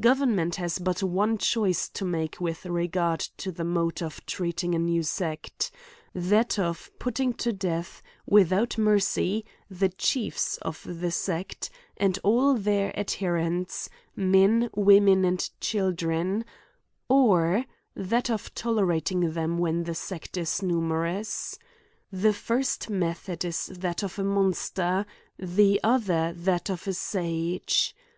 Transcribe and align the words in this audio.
Government 0.00 0.56
has 0.56 0.78
but 0.78 1.02
one 1.02 1.38
choice 1.38 1.88
to 1.88 2.04
make 2.04 2.38
with 2.38 2.66
regard 2.66 3.20
to 3.38 3.50
the 3.50 3.64
mode 3.64 4.02
of 4.02 4.20
treating 4.26 4.74
a 4.74 4.78
new 4.78 5.02
sect; 5.02 5.70
that 6.14 6.58
of 6.58 6.90
putting 6.98 7.32
to 7.32 7.54
death, 7.54 8.02
without 8.26 8.76
mercy, 8.76 9.46
the 9.70 9.88
chiefs 9.88 10.58
of 10.58 10.82
the 10.84 11.06
sect^ 11.08 11.70
and 11.96 12.18
all 12.22 12.52
their 12.54 12.92
adhe. 12.98 13.22
rents, 13.32 13.88
men, 14.14 14.68
women, 14.76 15.24
and 15.24 15.48
children; 15.58 16.44
or, 17.08 17.64
that 17.96 18.28
of 18.28 18.54
to 18.54 18.68
lerating 18.72 19.32
them 19.32 19.56
when 19.56 19.84
the 19.84 19.94
sect 19.94 20.36
is 20.36 20.62
numerous. 20.62 21.58
The 22.12 22.34
first 22.34 22.90
method 22.90 23.42
is 23.42 23.68
that 23.72 24.02
of 24.02 24.18
a 24.18 24.22
monster; 24.24 25.06
the 25.38 25.80
other 25.82 26.34
that 26.34 26.68
of 26.68 26.86
a 26.86 26.92
sage. 26.92 27.96